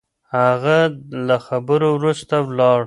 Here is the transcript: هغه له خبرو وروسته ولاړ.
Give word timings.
هغه 0.35 0.77
له 1.27 1.37
خبرو 1.47 1.87
وروسته 1.97 2.35
ولاړ. 2.47 2.79